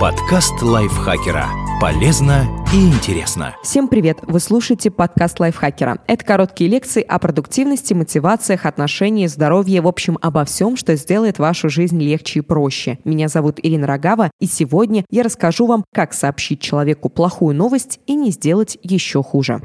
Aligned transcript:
Подкаст 0.00 0.62
лайфхакера. 0.62 1.46
Полезно 1.78 2.46
и 2.72 2.88
интересно. 2.88 3.54
Всем 3.62 3.86
привет! 3.86 4.16
Вы 4.22 4.40
слушаете 4.40 4.90
подкаст 4.90 5.38
лайфхакера. 5.38 5.98
Это 6.06 6.24
короткие 6.24 6.70
лекции 6.70 7.02
о 7.02 7.18
продуктивности, 7.18 7.92
мотивациях, 7.92 8.64
отношениях, 8.64 9.28
здоровье, 9.28 9.82
в 9.82 9.86
общем, 9.86 10.16
обо 10.22 10.46
всем, 10.46 10.78
что 10.78 10.96
сделает 10.96 11.38
вашу 11.38 11.68
жизнь 11.68 12.00
легче 12.00 12.38
и 12.38 12.42
проще. 12.42 12.98
Меня 13.04 13.28
зовут 13.28 13.60
Ирина 13.62 13.86
Рогава, 13.86 14.30
и 14.40 14.46
сегодня 14.46 15.04
я 15.10 15.22
расскажу 15.22 15.66
вам, 15.66 15.84
как 15.92 16.14
сообщить 16.14 16.62
человеку 16.62 17.10
плохую 17.10 17.54
новость 17.54 18.00
и 18.06 18.14
не 18.14 18.30
сделать 18.30 18.78
еще 18.82 19.22
хуже. 19.22 19.60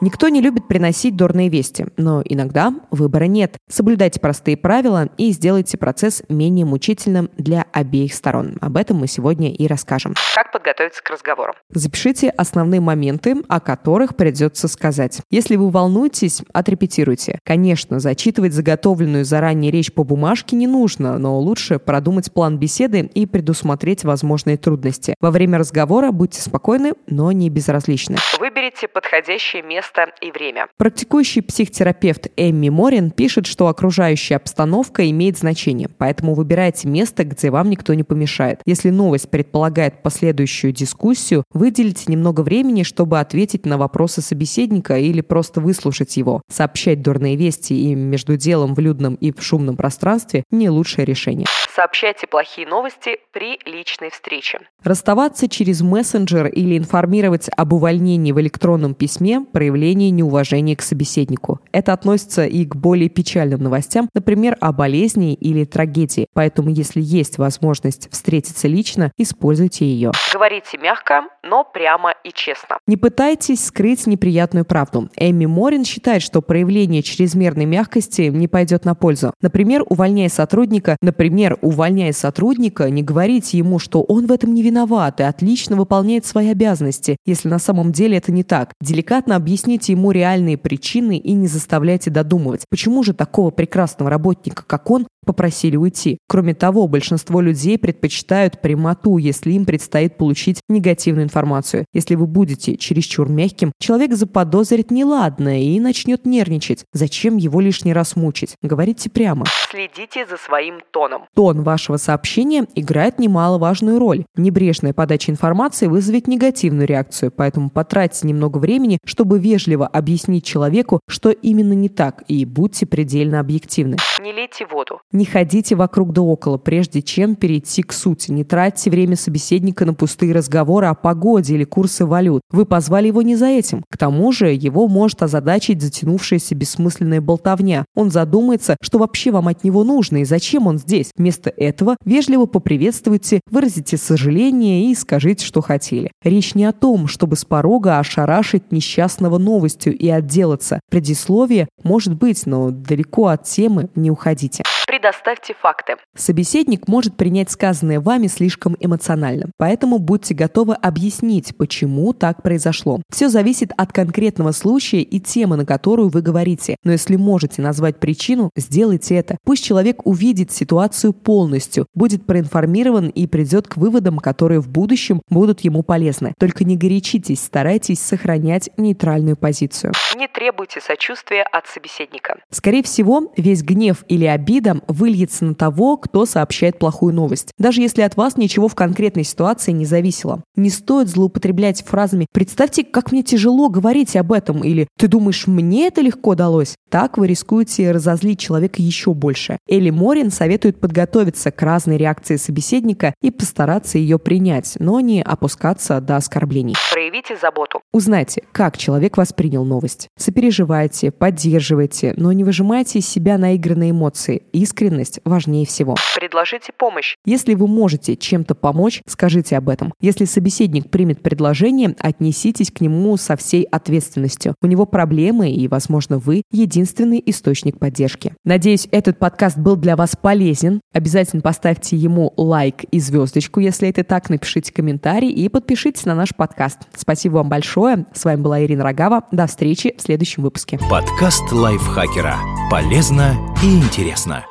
Никто 0.00 0.28
не 0.28 0.40
любит 0.40 0.68
приносить 0.68 1.16
дурные 1.16 1.48
вести, 1.48 1.86
но 1.96 2.22
иногда 2.24 2.72
выбора 2.92 3.24
нет. 3.24 3.56
Соблюдайте 3.68 4.20
простые 4.20 4.56
правила 4.56 5.08
и 5.16 5.32
сделайте 5.32 5.76
процесс 5.76 6.22
менее 6.28 6.64
мучительным 6.64 7.30
для 7.36 7.66
обеих 7.72 8.14
сторон. 8.14 8.58
Об 8.60 8.76
этом 8.76 8.98
мы 8.98 9.08
сегодня 9.08 9.52
и 9.52 9.66
расскажем. 9.66 10.14
Как 10.36 10.52
подготовиться 10.52 11.02
к 11.02 11.10
разговору? 11.10 11.52
Запишите 11.70 12.30
основные 12.30 12.80
моменты, 12.80 13.42
о 13.48 13.58
которых 13.58 14.14
придется 14.14 14.68
сказать. 14.68 15.20
Если 15.30 15.56
вы 15.56 15.68
волнуетесь, 15.68 16.42
отрепетируйте. 16.52 17.40
Конечно, 17.44 17.98
зачитывать 17.98 18.52
заготовленную 18.52 19.24
заранее 19.24 19.72
речь 19.72 19.92
по 19.92 20.04
бумажке 20.04 20.54
не 20.54 20.68
нужно, 20.68 21.18
но 21.18 21.40
лучше 21.40 21.80
продумать 21.80 22.32
план 22.32 22.56
беседы 22.56 23.00
и 23.00 23.26
предусмотреть 23.26 24.04
возможные 24.04 24.58
трудности. 24.58 25.16
Во 25.20 25.32
время 25.32 25.58
разговора 25.58 26.12
будьте 26.12 26.40
спокойны, 26.40 26.92
но 27.08 27.32
не 27.32 27.50
безразличны. 27.50 28.16
Выберите 28.38 28.86
подходящее 28.86 29.62
место 29.62 29.87
место 29.88 30.12
и 30.20 30.30
время. 30.30 30.68
Практикующий 30.76 31.42
психотерапевт 31.42 32.28
Эмми 32.36 32.68
Морин 32.68 33.10
пишет, 33.10 33.46
что 33.46 33.68
окружающая 33.68 34.36
обстановка 34.36 35.08
имеет 35.10 35.38
значение, 35.38 35.88
поэтому 35.88 36.34
выбирайте 36.34 36.88
место, 36.88 37.24
где 37.24 37.50
вам 37.50 37.70
никто 37.70 37.94
не 37.94 38.02
помешает. 38.02 38.60
Если 38.66 38.90
новость 38.90 39.30
предполагает 39.30 40.02
последующую 40.02 40.72
дискуссию, 40.72 41.44
выделите 41.52 42.04
немного 42.08 42.42
времени, 42.42 42.82
чтобы 42.82 43.20
ответить 43.20 43.66
на 43.66 43.78
вопросы 43.78 44.20
собеседника 44.20 44.98
или 44.98 45.20
просто 45.20 45.60
выслушать 45.60 46.16
его. 46.16 46.42
Сообщать 46.50 47.02
дурные 47.02 47.36
вести 47.36 47.74
и 47.74 47.94
между 47.94 48.36
делом 48.36 48.74
в 48.74 48.78
людном 48.78 49.14
и 49.14 49.32
в 49.32 49.42
шумном 49.42 49.76
пространстве– 49.76 50.44
не 50.50 50.68
лучшее 50.70 51.04
решение. 51.04 51.46
Сообщайте 51.74 52.26
плохие 52.26 52.66
новости 52.66 53.18
при 53.32 53.58
личной 53.64 54.10
встрече. 54.10 54.60
Расставаться 54.82 55.48
через 55.48 55.80
мессенджер 55.80 56.46
или 56.46 56.76
информировать 56.76 57.48
об 57.56 57.72
увольнении 57.72 58.32
в 58.32 58.40
электронном 58.40 58.94
письме– 58.94 59.40
проявление 59.52 59.77
проявление 59.78 60.10
неуважения 60.10 60.74
к 60.74 60.82
собеседнику. 60.82 61.60
Это 61.70 61.92
относится 61.92 62.44
и 62.44 62.64
к 62.64 62.74
более 62.74 63.08
печальным 63.08 63.62
новостям, 63.62 64.08
например, 64.12 64.56
о 64.60 64.72
болезни 64.72 65.34
или 65.34 65.64
трагедии. 65.64 66.26
Поэтому, 66.34 66.70
если 66.70 67.00
есть 67.00 67.38
возможность 67.38 68.10
встретиться 68.10 68.66
лично, 68.66 69.12
используйте 69.16 69.86
ее. 69.86 70.10
Говорите 70.32 70.78
мягко, 70.78 71.22
но 71.44 71.64
прямо 71.64 72.12
и 72.24 72.30
честно. 72.34 72.78
Не 72.88 72.96
пытайтесь 72.96 73.66
скрыть 73.66 74.06
неприятную 74.08 74.64
правду. 74.64 75.08
Эми 75.16 75.46
Морин 75.46 75.84
считает, 75.84 76.22
что 76.22 76.42
проявление 76.42 77.02
чрезмерной 77.02 77.64
мягкости 77.64 78.22
не 78.22 78.48
пойдет 78.48 78.84
на 78.84 78.96
пользу. 78.96 79.32
Например, 79.40 79.84
увольняя 79.88 80.28
сотрудника, 80.28 80.96
например, 81.00 81.56
увольняя 81.62 82.12
сотрудника, 82.12 82.90
не 82.90 83.04
говорите 83.04 83.58
ему, 83.58 83.78
что 83.78 84.02
он 84.02 84.26
в 84.26 84.32
этом 84.32 84.54
не 84.54 84.62
виноват 84.62 85.20
и 85.20 85.22
отлично 85.22 85.76
выполняет 85.76 86.26
свои 86.26 86.48
обязанности, 86.48 87.16
если 87.24 87.48
на 87.48 87.60
самом 87.60 87.92
деле 87.92 88.16
это 88.16 88.32
не 88.32 88.42
так. 88.42 88.72
Деликатно 88.80 89.36
объясните 89.36 89.67
Объясните 89.68 89.92
ему 89.92 90.12
реальные 90.12 90.56
причины 90.56 91.18
и 91.18 91.34
не 91.34 91.46
заставляйте 91.46 92.08
додумывать, 92.08 92.64
почему 92.70 93.02
же 93.02 93.12
такого 93.12 93.50
прекрасного 93.50 94.10
работника, 94.10 94.64
как 94.66 94.90
он, 94.90 95.06
попросили 95.28 95.76
уйти. 95.76 96.16
Кроме 96.26 96.54
того, 96.54 96.88
большинство 96.88 97.42
людей 97.42 97.76
предпочитают 97.76 98.62
прямоту, 98.62 99.18
если 99.18 99.52
им 99.52 99.66
предстоит 99.66 100.16
получить 100.16 100.62
негативную 100.70 101.24
информацию. 101.24 101.84
Если 101.92 102.14
вы 102.14 102.26
будете 102.26 102.78
чересчур 102.78 103.28
мягким, 103.28 103.72
человек 103.78 104.14
заподозрит 104.14 104.90
неладное 104.90 105.58
и 105.58 105.78
начнет 105.80 106.24
нервничать. 106.24 106.86
Зачем 106.94 107.36
его 107.36 107.60
лишний 107.60 107.92
раз 107.92 108.16
мучить? 108.16 108.54
Говорите 108.62 109.10
прямо. 109.10 109.44
Следите 109.70 110.26
за 110.26 110.38
своим 110.38 110.80
тоном. 110.92 111.24
Тон 111.34 111.62
вашего 111.62 111.98
сообщения 111.98 112.64
играет 112.74 113.18
немаловажную 113.18 113.98
роль. 113.98 114.24
Небрежная 114.34 114.94
подача 114.94 115.30
информации 115.30 115.88
вызовет 115.88 116.26
негативную 116.26 116.86
реакцию, 116.86 117.32
поэтому 117.36 117.68
потратьте 117.68 118.26
немного 118.26 118.56
времени, 118.56 118.96
чтобы 119.04 119.38
вежливо 119.38 119.57
объяснить 119.86 120.44
человеку, 120.44 121.00
что 121.08 121.30
именно 121.30 121.72
не 121.72 121.88
так, 121.88 122.22
и 122.28 122.44
будьте 122.44 122.86
предельно 122.86 123.40
объективны. 123.40 123.96
Не 124.20 124.32
лейте 124.32 124.66
воду. 124.66 125.00
Не 125.12 125.24
ходите 125.24 125.76
вокруг 125.76 126.12
да 126.12 126.22
около, 126.22 126.58
прежде 126.58 127.02
чем 127.02 127.36
перейти 127.36 127.82
к 127.82 127.92
сути. 127.92 128.32
Не 128.32 128.42
тратьте 128.42 128.90
время 128.90 129.14
собеседника 129.14 129.86
на 129.86 129.94
пустые 129.94 130.32
разговоры 130.32 130.86
о 130.86 130.94
погоде 130.94 131.54
или 131.54 131.62
курсы 131.64 132.04
валют. 132.04 132.42
Вы 132.50 132.66
позвали 132.66 133.06
его 133.06 133.22
не 133.22 133.36
за 133.36 133.46
этим. 133.46 133.84
К 133.88 133.96
тому 133.96 134.32
же 134.32 134.52
его 134.52 134.88
может 134.88 135.22
озадачить 135.22 135.80
затянувшаяся 135.80 136.56
бессмысленная 136.56 137.20
болтовня. 137.20 137.84
Он 137.94 138.10
задумается, 138.10 138.76
что 138.82 138.98
вообще 138.98 139.30
вам 139.30 139.46
от 139.48 139.62
него 139.62 139.84
нужно 139.84 140.18
и 140.18 140.24
зачем 140.24 140.66
он 140.66 140.78
здесь. 140.78 141.12
Вместо 141.16 141.50
этого 141.50 141.96
вежливо 142.04 142.46
поприветствуйте, 142.46 143.40
выразите 143.50 143.96
сожаление 143.96 144.90
и 144.90 144.94
скажите, 144.96 145.46
что 145.46 145.60
хотели. 145.60 146.10
Речь 146.24 146.56
не 146.56 146.64
о 146.64 146.72
том, 146.72 147.06
чтобы 147.06 147.36
с 147.36 147.44
порога 147.44 148.00
ошарашить 148.00 148.72
несчастного 148.72 149.38
новостью 149.38 149.96
и 149.96 150.08
отделаться. 150.08 150.80
Предисловие 150.90 151.68
может 151.84 152.14
быть, 152.14 152.46
но 152.46 152.70
далеко 152.70 153.28
от 153.28 153.44
темы 153.44 153.90
не 153.94 154.07
уходите. 154.10 154.62
Предоставьте 154.88 155.52
факты. 155.52 155.96
Собеседник 156.16 156.88
может 156.88 157.14
принять 157.14 157.50
сказанное 157.50 158.00
вами 158.00 158.26
слишком 158.26 158.74
эмоционально, 158.80 159.50
поэтому 159.58 159.98
будьте 159.98 160.32
готовы 160.32 160.72
объяснить, 160.72 161.54
почему 161.58 162.14
так 162.14 162.42
произошло. 162.42 163.02
Все 163.12 163.28
зависит 163.28 163.70
от 163.76 163.92
конкретного 163.92 164.52
случая 164.52 165.02
и 165.02 165.20
темы, 165.20 165.56
на 165.56 165.66
которую 165.66 166.08
вы 166.08 166.22
говорите. 166.22 166.76
Но 166.84 166.92
если 166.92 167.16
можете 167.16 167.60
назвать 167.60 168.00
причину, 168.00 168.48
сделайте 168.56 169.16
это. 169.16 169.36
Пусть 169.44 169.62
человек 169.62 170.06
увидит 170.06 170.52
ситуацию 170.52 171.12
полностью, 171.12 171.84
будет 171.92 172.24
проинформирован 172.24 173.10
и 173.10 173.26
придет 173.26 173.68
к 173.68 173.76
выводам, 173.76 174.16
которые 174.16 174.60
в 174.60 174.70
будущем 174.70 175.20
будут 175.28 175.60
ему 175.60 175.82
полезны. 175.82 176.32
Только 176.38 176.64
не 176.64 176.78
горячитесь, 176.78 177.44
старайтесь 177.44 178.00
сохранять 178.00 178.70
нейтральную 178.78 179.36
позицию. 179.36 179.92
Не 180.16 180.28
требуйте 180.28 180.80
сочувствия 180.80 181.42
от 181.42 181.66
собеседника. 181.66 182.38
Скорее 182.50 182.82
всего, 182.82 183.30
весь 183.36 183.62
гнев 183.62 184.02
или 184.08 184.24
обида 184.24 184.77
выльется 184.86 185.44
на 185.44 185.54
того, 185.54 185.96
кто 185.96 186.26
сообщает 186.26 186.78
плохую 186.78 187.14
новость. 187.14 187.52
Даже 187.58 187.80
если 187.80 188.02
от 188.02 188.16
вас 188.16 188.36
ничего 188.36 188.68
в 188.68 188.74
конкретной 188.74 189.24
ситуации 189.24 189.72
не 189.72 189.84
зависело. 189.84 190.42
Не 190.56 190.70
стоит 190.70 191.08
злоупотреблять 191.08 191.84
фразами 191.84 192.26
«представьте, 192.32 192.84
как 192.84 193.12
мне 193.12 193.22
тяжело 193.22 193.68
говорить 193.68 194.16
об 194.16 194.32
этом» 194.32 194.62
или 194.62 194.88
«ты 194.98 195.08
думаешь, 195.08 195.46
мне 195.46 195.86
это 195.88 196.00
легко 196.00 196.34
далось?» 196.34 196.76
Так 196.90 197.18
вы 197.18 197.26
рискуете 197.26 197.90
разозлить 197.90 198.38
человека 198.38 198.80
еще 198.80 199.12
больше. 199.12 199.58
Элли 199.68 199.90
Морин 199.90 200.30
советует 200.30 200.80
подготовиться 200.80 201.50
к 201.50 201.60
разной 201.60 201.98
реакции 201.98 202.36
собеседника 202.36 203.14
и 203.20 203.30
постараться 203.30 203.98
ее 203.98 204.18
принять, 204.18 204.76
но 204.78 205.00
не 205.00 205.22
опускаться 205.22 206.00
до 206.00 206.16
оскорблений. 206.16 206.74
Проявите 206.92 207.36
заботу. 207.36 207.80
Узнайте, 207.92 208.42
как 208.52 208.78
человек 208.78 209.16
воспринял 209.16 209.64
новость. 209.64 210.08
Сопереживайте, 210.16 211.10
поддерживайте, 211.10 212.14
но 212.16 212.32
не 212.32 212.44
выжимайте 212.44 213.00
из 213.00 213.08
себя 213.08 213.36
наигранные 213.36 213.90
эмоции. 213.90 214.42
Искренность 214.68 215.20
важнее 215.24 215.64
всего. 215.64 215.94
Предложите 216.14 216.72
помощь. 216.76 217.16
Если 217.24 217.54
вы 217.54 217.66
можете 217.66 218.16
чем-то 218.16 218.54
помочь, 218.54 219.00
скажите 219.06 219.56
об 219.56 219.70
этом. 219.70 219.94
Если 220.02 220.26
собеседник 220.26 220.90
примет 220.90 221.22
предложение, 221.22 221.96
отнеситесь 221.98 222.70
к 222.70 222.82
нему 222.82 223.16
со 223.16 223.36
всей 223.36 223.62
ответственностью. 223.62 224.54
У 224.60 224.66
него 224.66 224.84
проблемы, 224.84 225.50
и, 225.50 225.66
возможно, 225.68 226.18
вы 226.18 226.42
единственный 226.52 227.22
источник 227.24 227.78
поддержки. 227.78 228.34
Надеюсь, 228.44 228.88
этот 228.90 229.18
подкаст 229.18 229.56
был 229.56 229.76
для 229.76 229.96
вас 229.96 230.16
полезен. 230.20 230.82
Обязательно 230.92 231.40
поставьте 231.40 231.96
ему 231.96 232.34
лайк 232.36 232.84
и 232.84 233.00
звездочку, 233.00 233.60
если 233.60 233.88
это 233.88 234.04
так. 234.04 234.28
Напишите 234.28 234.70
комментарий 234.70 235.30
и 235.30 235.48
подпишитесь 235.48 236.04
на 236.04 236.14
наш 236.14 236.34
подкаст. 236.36 236.80
Спасибо 236.94 237.36
вам 237.36 237.48
большое. 237.48 238.04
С 238.12 238.22
вами 238.26 238.42
была 238.42 238.62
Ирина 238.62 238.84
Рогава. 238.84 239.24
До 239.32 239.46
встречи 239.46 239.94
в 239.96 240.02
следующем 240.02 240.42
выпуске. 240.42 240.78
Подкаст 240.90 241.50
лайфхакера. 241.52 242.36
Полезно 242.70 243.34
и 243.62 243.78
интересно. 243.78 244.44